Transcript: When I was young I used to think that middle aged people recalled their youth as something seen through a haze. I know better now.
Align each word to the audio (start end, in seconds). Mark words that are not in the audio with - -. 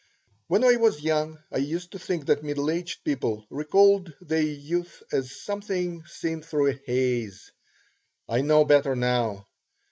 When 0.47 0.63
I 0.63 0.77
was 0.77 1.03
young 1.03 1.37
I 1.51 1.59
used 1.59 1.91
to 1.91 1.99
think 1.99 2.25
that 2.25 2.41
middle 2.43 2.71
aged 2.71 3.03
people 3.03 3.45
recalled 3.51 4.11
their 4.19 4.41
youth 4.41 5.03
as 5.11 5.39
something 5.43 6.03
seen 6.07 6.41
through 6.41 6.69
a 6.69 6.79
haze. 6.87 7.51
I 8.27 8.41
know 8.41 8.65
better 8.65 8.95
now. 8.95 9.45